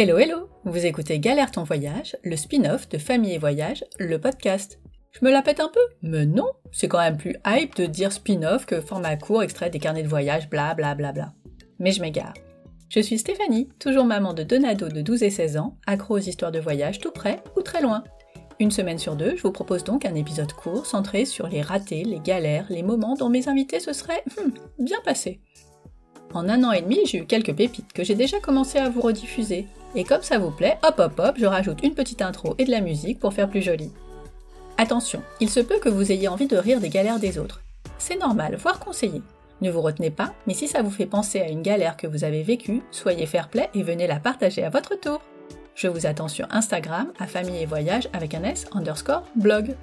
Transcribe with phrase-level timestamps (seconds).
[0.00, 4.78] Hello hello Vous écoutez Galère ton voyage, le spin-off de Famille et Voyage, le podcast.
[5.10, 8.12] Je me la pète un peu Mais non C'est quand même plus hype de dire
[8.12, 11.32] spin-off que format court extrait des carnets de voyage, bla bla bla bla.
[11.80, 12.34] Mais je m'égare.
[12.88, 16.18] Je suis Stéphanie, toujours maman de deux nados de 12 et 16 ans, accro aux
[16.18, 18.04] histoires de voyage tout près ou très loin.
[18.60, 22.04] Une semaine sur deux, je vous propose donc un épisode court centré sur les ratés,
[22.04, 25.40] les galères, les moments dont mes invités se seraient hmm, bien passés.
[26.34, 29.00] En un an et demi, j'ai eu quelques pépites que j'ai déjà commencé à vous
[29.00, 29.66] rediffuser.
[29.94, 32.70] Et comme ça vous plaît, hop hop hop, je rajoute une petite intro et de
[32.70, 33.90] la musique pour faire plus joli.
[34.76, 37.62] Attention, il se peut que vous ayez envie de rire des galères des autres.
[37.98, 39.22] C'est normal, voire conseillé.
[39.60, 42.22] Ne vous retenez pas, mais si ça vous fait penser à une galère que vous
[42.22, 45.20] avez vécue, soyez fair play et venez la partager à votre tour.
[45.74, 49.74] Je vous attends sur Instagram à famille et voyage avec un S underscore blog.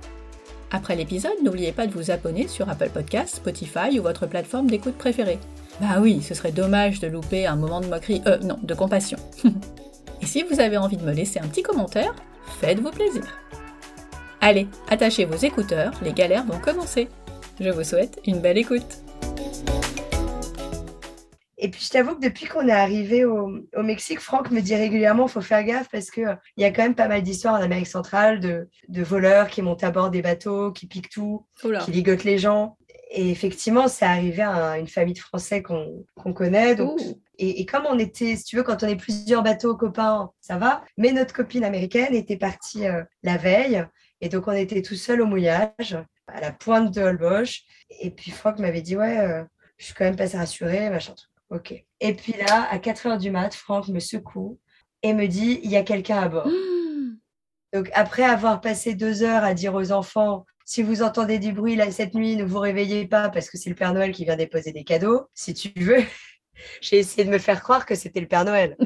[0.72, 4.98] Après l'épisode, n'oubliez pas de vous abonner sur Apple Podcasts, Spotify ou votre plateforme d'écoute
[4.98, 5.40] préférée.
[5.82, 9.18] Bah oui, ce serait dommage de louper un moment de moquerie, euh non, de compassion.
[10.26, 12.15] Et si vous avez envie de me laisser un petit commentaire,
[12.59, 13.21] faites-vous plaisir.
[14.41, 17.09] Allez, attachez vos écouteurs, les galères vont commencer.
[17.59, 19.04] Je vous souhaite une belle écoute.
[21.59, 23.51] Et puis, je t'avoue que depuis qu'on est arrivé au,
[23.84, 26.95] Mexique, Franck me dit régulièrement, il faut faire gaffe parce qu'il y a quand même
[26.95, 28.67] pas mal d'histoires en Amérique centrale de,
[29.04, 32.77] voleurs qui montent à bord des bateaux, qui piquent tout, qui ligotent les gens.
[33.12, 36.73] Et effectivement, c'est arrivé à une famille de Français qu'on connaît.
[36.73, 36.99] Donc,
[37.38, 40.84] et, comme on était, si tu veux, quand on est plusieurs bateaux copains, ça va.
[40.98, 43.86] Mais notre copine américaine était partie euh, la veille.
[44.22, 45.98] Et donc, on était tout seul au mouillage,
[46.28, 47.63] à la pointe de Holbosch.
[48.02, 49.44] Et puis, Franck m'avait dit, ouais, euh,
[49.78, 51.13] je suis quand même pas assez rassurée, machin
[51.50, 51.74] Ok.
[52.00, 54.60] Et puis là, à 4 heures du mat, Franck me secoue
[55.04, 56.50] et me dit, il y a quelqu'un à bord.
[57.74, 61.76] Donc, après avoir passé deux heures à dire aux enfants, si vous entendez du bruit
[61.76, 64.36] là, cette nuit, ne vous réveillez pas parce que c'est le Père Noël qui vient
[64.36, 65.28] déposer des cadeaux.
[65.34, 66.03] Si tu veux,
[66.81, 68.77] j'ai essayé de me faire croire que c'était le Père Noël.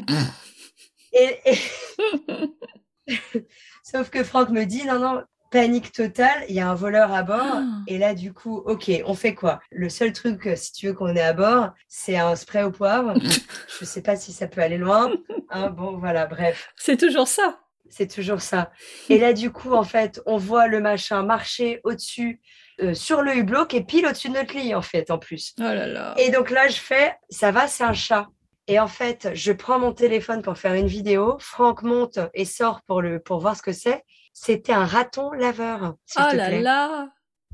[3.83, 7.23] Sauf que Franck me dit non, non, panique totale, il y a un voleur à
[7.23, 7.39] bord.
[7.41, 7.63] Ah.
[7.87, 9.59] Et là, du coup, ok, on fait quoi?
[9.71, 13.13] Le seul truc, si tu veux qu'on est à bord, c'est un spray au poivre.
[13.19, 15.11] Je ne sais pas si ça peut aller loin.
[15.49, 16.71] Hein, bon, voilà, bref.
[16.75, 17.59] C'est toujours ça.
[17.89, 18.71] C'est toujours ça.
[19.09, 22.39] Et là, du coup, en fait, on voit le machin marcher au-dessus,
[22.81, 25.53] euh, sur le hublot, qui est pile au-dessus de notre lit, en fait, en plus.
[25.59, 26.13] Oh là là.
[26.17, 28.27] Et donc là, je fais, ça va, c'est un chat.
[28.67, 31.37] Et en fait, je prends mon téléphone pour faire une vidéo.
[31.39, 34.03] Franck monte et sort pour, le, pour voir ce que c'est.
[34.33, 35.95] C'était un raton laveur.
[36.17, 37.09] Oh là là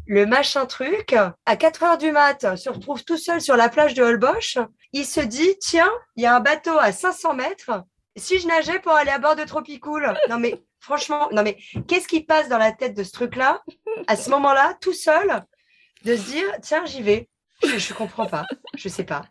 [0.07, 1.15] le machin truc,
[1.45, 4.59] à 4 heures du mat, se retrouve tout seul sur la plage de Holbox.
[4.93, 7.71] Il se dit, tiens, il y a un bateau à 500 mètres
[8.15, 12.07] si je nageais pour aller à bord de Tropicool, non mais franchement, non mais qu'est-ce
[12.07, 13.61] qui passe dans la tête de ce truc-là,
[14.07, 15.43] à ce moment-là, tout seul,
[16.03, 17.29] de se dire, tiens, j'y vais.
[17.63, 18.45] Je ne comprends pas,
[18.77, 19.23] je sais pas.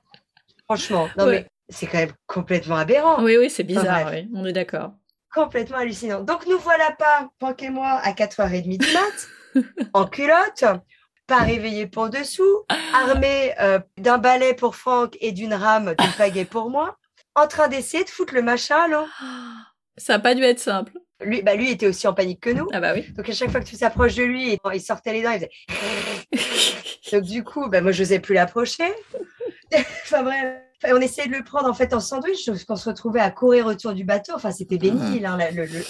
[0.65, 3.23] Franchement, non mais c'est quand même complètement aberrant.
[3.23, 4.93] Oui, oui, c'est bizarre, oui, on est d'accord.
[5.33, 6.21] Complètement hallucinant.
[6.21, 10.65] Donc nous voilà pas, Franck et moi, à 4h30 du mat, en culotte,
[11.27, 16.44] pas réveillé pour dessous, armé euh, d'un balai pour Franck et d'une rame, d'une pagaie
[16.44, 16.99] pour moi
[17.34, 19.06] en train d'essayer de foutre le machin là.
[19.97, 20.93] Ça n'a pas dû être simple.
[21.21, 22.69] Lui, bah lui était aussi en panique que nous.
[22.72, 23.06] Ah bah oui.
[23.17, 27.12] Donc à chaque fois que tu s'approches de lui, il sortait les dents, il faisait.
[27.12, 28.93] Donc du coup, bah, moi je n'osais plus l'approcher.
[30.05, 30.56] enfin bref,
[30.87, 33.94] on essayait de le prendre en fait en sandwich, qu'on se retrouvait à courir autour
[33.94, 34.33] du bateau.
[34.34, 35.25] Enfin c'était béni.
[35.25, 35.39] Hein,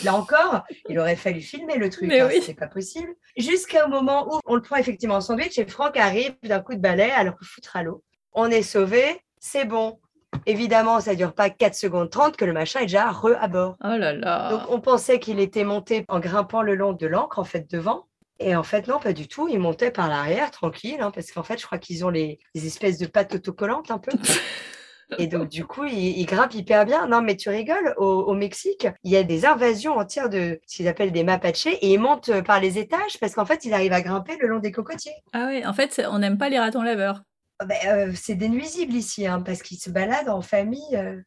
[0.04, 2.12] là, encore, il aurait fallu filmer le truc.
[2.12, 3.08] Hein, C'est pas possible.
[3.36, 6.80] Jusqu'au moment où on le prend effectivement en sandwich et Franck arrive d'un coup de
[6.80, 8.02] balai à le foutre à l'eau.
[8.32, 9.98] On est sauvé, c'est bon.
[10.46, 13.48] Évidemment, ça ne dure pas 4 secondes 30 que le machin est déjà re à
[13.48, 13.76] bord.
[13.82, 14.50] Oh là là.
[14.50, 18.06] Donc, on pensait qu'il était monté en grimpant le long de l'ancre, en fait, devant.
[18.40, 19.48] Et en fait, non, pas du tout.
[19.48, 22.98] Il montait par l'arrière, tranquille, hein, parce qu'en fait, je crois qu'ils ont les, espèces
[22.98, 24.12] de pattes autocollantes un peu.
[25.18, 27.06] Et donc, du coup, il, grimpe hyper bien.
[27.06, 30.88] Non, mais tu rigoles, au, Mexique, il y a des invasions entières de ce qu'ils
[30.88, 34.00] appellent des mapaches et ils montent par les étages parce qu'en fait, ils arrivent à
[34.00, 35.12] grimper le long des cocotiers.
[35.32, 37.20] Ah oui, en fait, on n'aime pas les ratons laveurs.
[37.60, 40.96] Ah ben, euh, c'est des nuisibles ici, hein, parce qu'ils se baladent en famille.
[40.96, 41.20] Euh.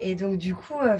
[0.00, 0.98] et donc, du coup, euh,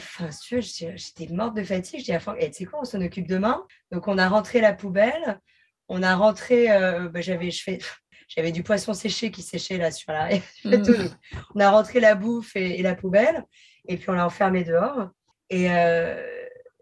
[0.60, 2.00] j'étais morte de fatigue.
[2.00, 3.64] Je dis à Franck, eh, tu sais quoi, on s'en occupe demain.
[3.90, 5.40] Donc, on a rentré la poubelle.
[5.88, 6.68] On a rentré,
[7.12, 7.50] bah, j'avais,
[8.28, 10.28] j'avais du poisson séché qui séchait là sur la.
[10.64, 11.08] Mmh.
[11.54, 13.44] On a rentré la bouffe et, la poubelle.
[13.88, 15.10] Et puis, on l'a enfermé dehors.
[15.50, 15.68] Et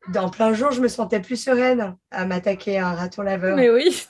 [0.08, 3.56] dans plein jour, je me sentais plus sereine à m'attaquer à un raton laveur.
[3.56, 4.06] Mais oui.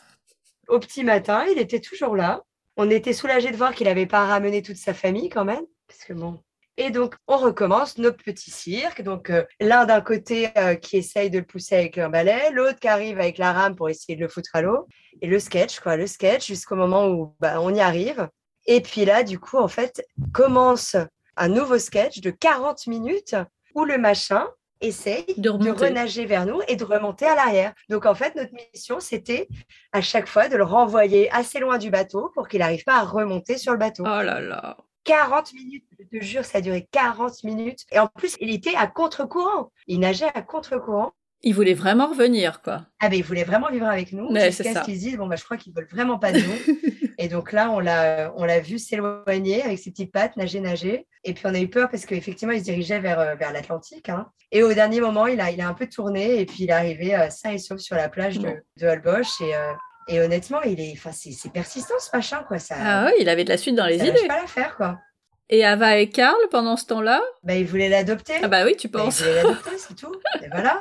[0.69, 2.43] Au petit matin, il était toujours là
[2.77, 5.65] on était soulagés de voir qu'il n'avait pas ramené toute sa famille quand même.
[5.87, 6.41] Parce que bon.
[6.77, 9.03] Et donc, on recommence notre petit cirque.
[9.03, 12.79] Donc, euh, l'un d'un côté euh, qui essaye de le pousser avec un balai, l'autre
[12.79, 14.89] qui arrive avec la rame pour essayer de le foutre à l'eau.
[15.21, 18.29] Et le sketch, quoi, le sketch jusqu'au moment où bah, on y arrive.
[18.67, 20.03] Et puis là, du coup, en fait,
[20.33, 20.97] commence
[21.37, 23.37] un nouveau sketch de 40 minutes
[23.75, 24.49] où le machin
[24.81, 27.75] essaye de, renager vers nous et de remonter à l'arrière.
[27.89, 29.49] Donc en fait, notre mission, c'était
[29.93, 33.03] à chaque fois de le renvoyer assez loin du bateau pour qu'il n'arrive pas à
[33.03, 34.05] remonter sur le bateau.
[34.05, 37.87] Oh là là 40 minutes, je te jure, ça a duré 40 minutes.
[37.91, 39.73] Et en plus, il était à contre-courant.
[39.87, 41.13] Il nageait à contre-courant.
[41.43, 42.87] Il voulait vraiment revenir, quoi.
[43.01, 44.29] Ah ben, il voulait vraiment vivre avec nous.
[44.29, 46.77] Jusqu'à ce qu'ils disent, bon, bah, je crois qu'ils veulent vraiment pas de nous.
[47.23, 51.07] et donc là, on l'a, on l'a vu s'éloigner avec ses petites pattes, nager, nager.
[51.23, 54.09] Et puis, on a eu peur parce qu'effectivement, il se dirigeait vers, euh, vers l'Atlantique.
[54.09, 54.27] Hein.
[54.51, 56.73] Et au dernier moment, il a, il a un peu tourné et puis il est
[56.73, 59.43] arrivé euh, sain et sauf sur la plage de, de Holbox.
[59.43, 59.73] Et, euh,
[60.09, 62.59] et honnêtement, il est, enfin, c'est, persistant ce machin, quoi.
[62.59, 64.27] Ça, ah oui, il avait de la suite dans les ça idées.
[64.27, 64.99] pas la faire, quoi.
[65.51, 67.21] Et Ava et Karl, pendant ce temps-là?
[67.43, 68.37] Bah, Ils voulaient l'adopter.
[68.43, 69.21] Ah bah oui, tu penses.
[69.21, 70.15] ils voulaient l'adopter, c'est tout.
[70.43, 70.81] Et voilà.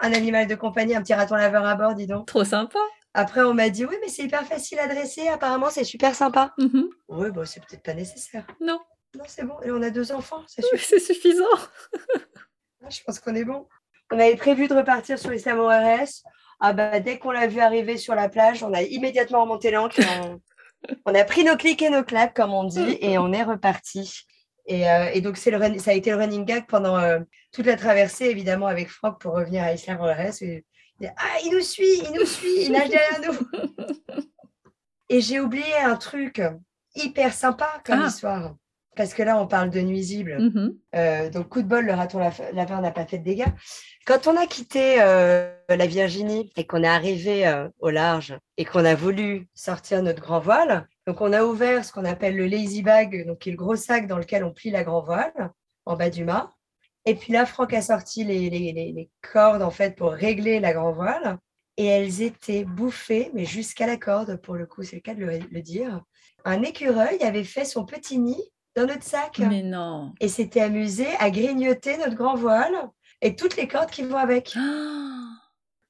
[0.00, 2.26] Un animal de compagnie, un petit raton laveur à bord, dis donc.
[2.26, 2.80] Trop sympa.
[3.18, 5.26] Après, on m'a dit, oui, mais c'est hyper facile à dresser.
[5.28, 6.52] Apparemment, c'est super sympa.
[6.58, 6.84] Mm-hmm.
[7.08, 8.46] Oui, bon, c'est peut-être pas nécessaire.
[8.60, 8.78] Non.
[9.16, 9.58] Non, c'est bon.
[9.62, 10.62] Et on a deux enfants, c'est
[10.98, 11.44] suffisant.
[12.90, 13.66] Je pense qu'on est bon.
[14.12, 16.24] On avait prévu de repartir sur l'Islam ORS.
[16.60, 19.96] Ah bah, dès qu'on l'a vu arriver sur la plage, on a immédiatement remonté l'ancre.
[21.06, 24.26] on a pris nos clics et nos claques, comme on dit, et on est reparti.
[24.66, 27.20] Et, euh, donc, c'est le ça a été le running gag pendant euh,
[27.50, 30.42] toute la traversée, évidemment, avec Franck pour revenir à Isla Rollers.
[31.02, 34.24] Ah, il nous suit, il nous suit, il nage derrière nous.
[35.08, 36.42] et j'ai oublié un truc
[36.94, 38.08] hyper sympa comme ah.
[38.08, 38.54] histoire.
[38.96, 40.38] Parce que là, on parle de nuisibles.
[40.38, 40.76] Mm-hmm.
[40.94, 43.52] Euh, donc, coup de bol, le raton laveur n'a pas fait de dégâts.
[44.06, 48.94] Quand on a quitté la Virginie et qu'on est arrivé au large et qu'on a
[48.94, 53.26] voulu sortir notre grand voile, donc, on a ouvert ce qu'on appelle le lazy bag,
[53.26, 55.52] donc qui est le gros sac dans lequel on plie la grand voile
[55.84, 56.55] en bas du mât.
[57.06, 61.38] Et puis là, Franck a sorti les, cordes en fait pour régler la grand voile.
[61.78, 65.24] Et elles étaient bouffées, mais jusqu'à la corde, pour le coup, c'est le cas de
[65.24, 66.02] le, dire.
[66.44, 68.42] Un écureuil avait fait son petit nid
[68.74, 69.38] dans notre sac.
[69.38, 70.14] Mais non.
[70.20, 72.88] Et s'était amusé à grignoter notre grand voile
[73.20, 74.54] et toutes les cordes qui vont avec.
[74.56, 75.26] Ah.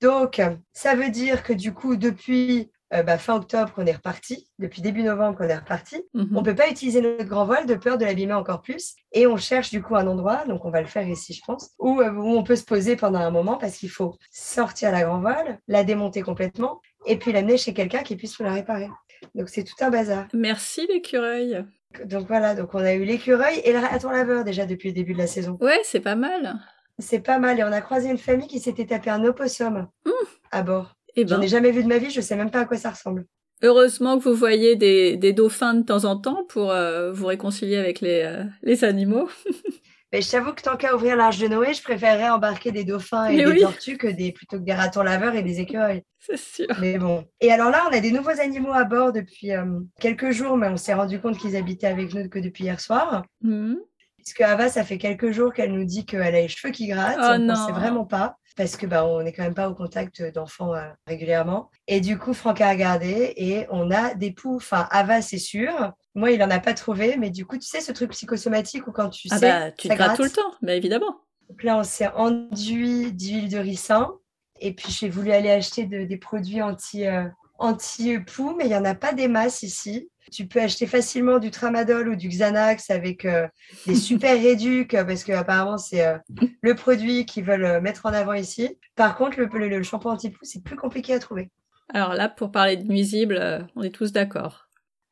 [0.02, 0.42] Donc,
[0.72, 4.80] ça veut dire que du coup, depuis euh, bah, fin octobre qu'on est reparti, depuis
[4.80, 6.02] début novembre qu'on est reparti.
[6.14, 6.28] Mhm.
[6.32, 8.94] On ne peut pas utiliser notre grand voile de peur de l'abîmer encore plus.
[9.12, 11.70] Et on cherche du coup un endroit, donc on va le faire ici, je pense,
[11.78, 15.02] où, euh, où on peut se poser pendant un moment parce qu'il faut sortir la
[15.02, 18.88] grand voile, la démonter complètement et puis l'amener chez quelqu'un qui puisse la réparer.
[19.34, 20.26] Donc c'est tout un bazar.
[20.32, 21.64] Merci l'écureuil.
[22.04, 25.14] Donc voilà, donc on a eu l'écureuil et le raton laveur déjà depuis le début
[25.14, 25.56] de la saison.
[25.60, 26.56] Ouais, c'est pas mal.
[26.98, 27.58] C'est pas mal.
[27.58, 30.10] Et on a croisé une famille qui s'était tapé un opossum mmh.
[30.50, 30.95] à bord.
[31.16, 32.90] Eh J'en ai jamais vu de ma vie, je sais même pas à quoi ça
[32.90, 33.26] ressemble.
[33.62, 38.00] Heureusement que vous voyez des, dauphins de temps en temps pour euh, vous réconcilier avec
[38.00, 39.28] les, euh, les animaux.
[40.12, 43.26] Mais je t'avoue que tant qu'à ouvrir l'arche de Noé, je préférerais embarquer des dauphins
[43.26, 46.02] et des tortues que des, plutôt que des ratons laveurs et des écureuils.
[46.20, 46.66] C'est sûr.
[46.80, 47.24] Mais bon.
[47.40, 49.64] Et alors là, on a des nouveaux animaux à bord depuis euh,
[49.98, 53.24] quelques jours, mais on s'est rendu compte qu'ils habitaient avec nous que depuis hier soir.
[53.42, 53.74] Mmh.
[54.18, 57.18] Puisque Ava, ça fait quelques jours qu'elle nous dit qu'elle a les cheveux qui grattent.
[57.20, 59.74] Oh on ne sait vraiment pas parce que bah, on n'est quand même pas au
[59.74, 61.70] contact d'enfants euh, régulièrement.
[61.86, 64.56] Et du coup, Franck a regardé et on a des poux.
[64.56, 65.92] Enfin, Ava, c'est sûr.
[66.14, 68.92] Moi, il n'en a pas trouvé, mais du coup, tu sais, ce truc psychosomatique où
[68.92, 69.50] quand tu ah sais.
[69.50, 71.20] Bah, tu te grattes tout le temps, mais évidemment.
[71.50, 74.14] Donc là, on s'est enduit d'huile de ricin.
[74.60, 77.24] Et puis, j'ai voulu aller acheter des produits anti, euh,
[77.58, 80.10] anti-poux, mais il n'y en a pas des masses ici.
[80.32, 83.46] Tu peux acheter facilement du tramadol ou du Xanax avec euh,
[83.86, 86.18] des super réducs parce que apparemment c'est euh,
[86.62, 88.76] le produit qu'ils veulent euh, mettre en avant ici.
[88.96, 91.50] Par contre, le, le, shampoing anti-poux, c'est plus compliqué à trouver.
[91.94, 94.68] Alors là, pour parler de nuisibles, on est tous d'accord.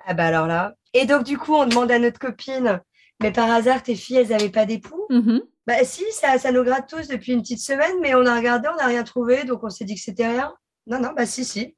[0.07, 0.75] Ah bah alors là.
[0.93, 2.81] Et donc du coup, on demande à notre copine,
[3.23, 5.07] mais par hasard, tes filles, elles n'avaient pas d'époux?
[5.11, 5.41] Mm-hmm.
[5.67, 8.69] Bah si, ça, ça nous gratte tous depuis une petite semaine, mais on a regardé,
[8.69, 10.53] on n'a rien trouvé, donc on s'est dit que c'était rien.
[10.87, 11.75] Non, non, bah si, si.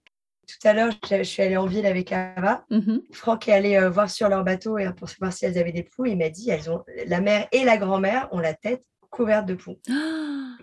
[0.47, 2.65] Tout à l'heure, je suis allée en ville avec Ava.
[2.71, 3.01] Mm-hmm.
[3.13, 5.83] Franck est allé euh, voir sur leur bateau et pour savoir si elles avaient des
[5.83, 6.07] poux.
[6.07, 9.55] Il m'a dit elles ont la mère et la grand-mère ont la tête couverte de
[9.55, 9.77] poux.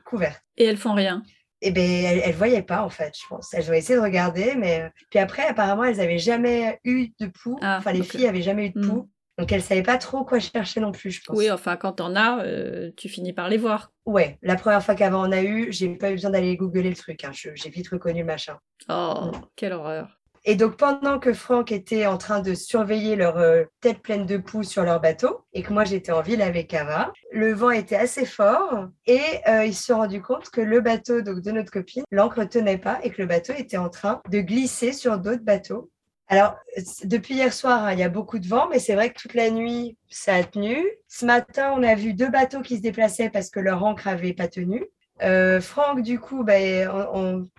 [0.05, 0.41] couverte.
[0.57, 1.23] Et elles font rien.
[1.65, 3.53] Eh bien, elles, ne voyaient pas en fait, je pense.
[3.53, 7.27] Elles ont essayé de regarder, mais euh, puis après, apparemment, elles n'avaient jamais eu de
[7.27, 7.57] poux.
[7.61, 9.03] Ah, enfin, les filles n'avaient jamais eu de poux.
[9.03, 9.07] Mm.
[9.37, 11.37] Donc elle savait pas trop quoi chercher non plus, je pense.
[11.37, 13.91] Oui, enfin quand t'en as, euh, tu finis par les voir.
[14.05, 16.95] Ouais, la première fois qu'avant on a eu, j'ai pas eu besoin d'aller googler le
[16.95, 17.23] truc.
[17.23, 17.31] Hein.
[17.33, 18.57] J'ai vite reconnu le machin.
[18.89, 19.41] Oh, mm.
[19.55, 20.19] quelle horreur.
[20.45, 24.35] Et donc, pendant que Franck était en train de surveiller leur euh, tête pleine de
[24.35, 27.95] poux sur leur bateau, et que moi j'étais en ville avec Ava, le vent était
[27.95, 31.71] assez fort, et euh, ils se sont rendus compte que le bateau donc, de notre
[31.71, 35.45] copine, l'encre tenait pas, et que le bateau était en train de glisser sur d'autres
[35.45, 35.89] bateaux.
[36.27, 36.55] Alors,
[37.03, 39.33] depuis hier soir, hein, il y a beaucoup de vent, mais c'est vrai que toute
[39.33, 40.83] la nuit, ça a tenu.
[41.07, 44.33] Ce matin, on a vu deux bateaux qui se déplaçaient parce que leur ancre n'avait
[44.33, 44.85] pas tenu.
[45.21, 46.89] Euh, Franck, du coup, ben,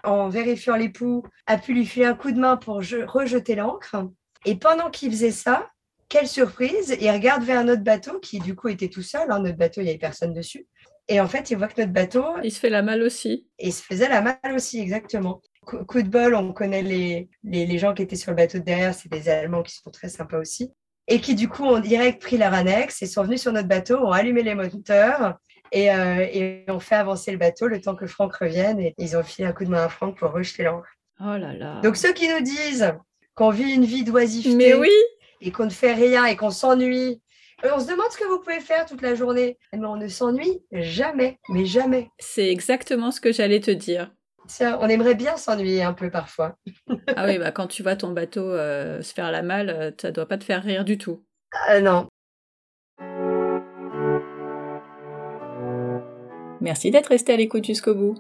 [0.02, 3.96] en, vérifiant les poux, a pu lui filer un coup de main pour rejeter l'encre.
[4.44, 5.70] Et pendant qu'il faisait ça,
[6.08, 9.30] quelle surprise, il regarde vers notre bateau qui, du coup, était tout seul.
[9.30, 10.66] Hein, notre bateau, il n'y avait personne dessus.
[11.08, 12.24] Et en fait, il voit que notre bateau.
[12.42, 13.46] Il se fait la malle aussi.
[13.58, 15.42] Il se faisait la malle aussi, exactement.
[15.64, 18.94] Coup de bol, on connaît les, les, gens qui étaient sur le bateau de derrière,
[18.94, 20.72] c'est des Allemands qui sont très sympas aussi.
[21.06, 23.98] Et qui, du coup, ont direct pris leur annexe et sont venus sur notre bateau,
[23.98, 25.38] ont allumé les moteurs
[25.72, 28.80] et, euh, et ont fait avancer le bateau le temps que Franck revienne.
[28.80, 30.88] Et ils ont filé un coup de main à Franck pour rejeter l'encre.
[31.20, 31.80] Oh là là.
[31.82, 32.94] Donc, ceux qui nous disent
[33.34, 34.54] qu'on vit une vie d'oisiveté.
[34.54, 34.90] Mais oui
[35.44, 37.20] et qu'on ne fait rien et qu'on s'ennuie.
[37.62, 39.58] On se demande ce que vous pouvez faire toute la journée.
[39.72, 42.10] Mais on ne s'ennuie jamais, mais jamais.
[42.18, 44.12] C'est exactement ce que j'allais te dire.
[44.46, 46.56] Tiens, on aimerait bien s'ennuyer un peu parfois.
[47.16, 50.10] ah oui, bah quand tu vois ton bateau euh, se faire la malle, euh, ça
[50.10, 51.24] doit pas te faire rire du tout.
[51.66, 52.06] Ah non.
[56.60, 58.14] Merci d'être resté à l'écoute jusqu'au bout.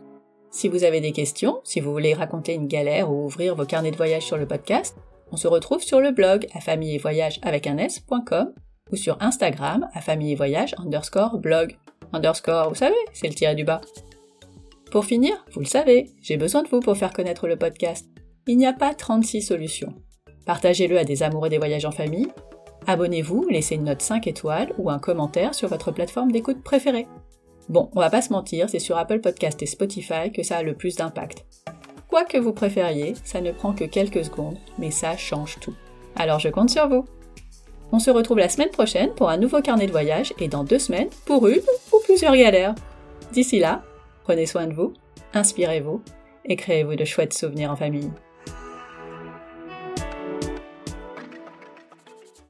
[0.50, 3.90] Si vous avez des questions, si vous voulez raconter une galère ou ouvrir vos carnets
[3.90, 4.96] de voyage sur le podcast,
[5.32, 8.52] on se retrouve sur le blog à famille et voyage avec un s.com
[8.92, 11.76] ou sur Instagram à famille et voyage underscore blog.
[12.12, 13.80] Underscore, vous savez, c'est le tiré du bas.
[14.94, 18.06] Pour finir, vous le savez, j'ai besoin de vous pour faire connaître le podcast.
[18.46, 19.92] Il n'y a pas 36 solutions.
[20.46, 22.28] Partagez-le à des amoureux des voyages en famille.
[22.86, 27.08] Abonnez-vous, laissez une note 5 étoiles ou un commentaire sur votre plateforme d'écoute préférée.
[27.68, 30.62] Bon, on va pas se mentir, c'est sur Apple Podcast et Spotify que ça a
[30.62, 31.44] le plus d'impact.
[32.08, 35.74] Quoi que vous préfériez, ça ne prend que quelques secondes, mais ça change tout.
[36.14, 37.04] Alors je compte sur vous.
[37.90, 40.78] On se retrouve la semaine prochaine pour un nouveau carnet de voyage et dans deux
[40.78, 42.76] semaines pour une ou plusieurs galères.
[43.32, 43.82] D'ici là,
[44.24, 44.92] prenez soin de vous,
[45.34, 46.02] inspirez-vous
[46.46, 48.10] et créez-vous de chouettes souvenirs en famille.